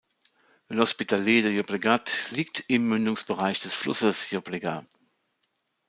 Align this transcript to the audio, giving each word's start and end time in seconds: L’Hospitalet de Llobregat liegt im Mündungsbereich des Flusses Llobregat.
L’Hospitalet 0.77 1.43
de 1.43 1.49
Llobregat 1.51 2.09
liegt 2.31 2.63
im 2.69 2.89
Mündungsbereich 2.89 3.59
des 3.59 3.75
Flusses 3.75 4.31
Llobregat. 4.31 4.87